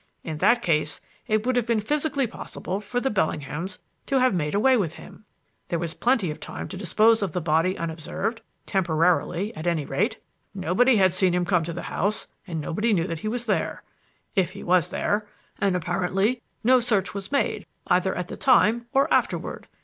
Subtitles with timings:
[0.23, 3.77] In that case it would have been physically possible for the Bellinghams
[4.07, 5.25] to have made away with him.
[5.67, 10.19] There was plenty of time to dispose of the body unobserved temporarily, at any rate.
[10.55, 13.83] Nobody had seen him come to the house, and nobody knew that he was there
[14.35, 15.27] if he was there;
[15.59, 19.67] and apparently no search was made either at the time or afterward.